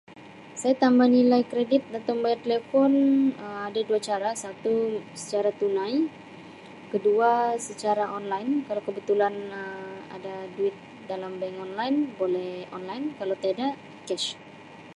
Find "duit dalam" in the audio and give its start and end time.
10.57-11.31